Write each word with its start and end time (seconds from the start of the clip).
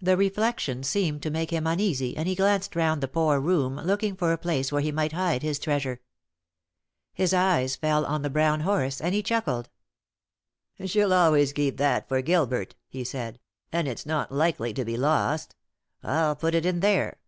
The 0.00 0.16
reflection 0.16 0.82
seemed 0.82 1.22
to 1.24 1.30
make 1.30 1.50
him 1.50 1.66
uneasy, 1.66 2.16
and 2.16 2.26
he 2.26 2.34
glanced 2.34 2.74
round 2.74 3.02
the 3.02 3.06
poor 3.06 3.38
room, 3.38 3.76
looking 3.76 4.16
for 4.16 4.32
a 4.32 4.38
place 4.38 4.72
where 4.72 4.80
he 4.80 4.90
might 4.90 5.12
hide 5.12 5.42
his 5.42 5.58
treasure. 5.58 6.00
His 7.12 7.34
eyes 7.34 7.76
fell 7.76 8.06
on 8.06 8.22
the 8.22 8.30
brown 8.30 8.60
horse, 8.60 8.98
and 8.98 9.14
he 9.14 9.22
chuckled. 9.22 9.68
"She'll 10.86 11.12
always 11.12 11.52
keep 11.52 11.76
that 11.76 12.08
for 12.08 12.22
Gilbert," 12.22 12.76
he 12.88 13.04
said, 13.04 13.40
"and 13.70 13.86
it's 13.86 14.06
not 14.06 14.32
likely 14.32 14.72
to 14.72 14.86
be 14.86 14.96
lost. 14.96 15.54
I'll 16.02 16.34
put 16.34 16.54
it 16.54 16.64
in 16.64 16.80
there." 16.80 17.18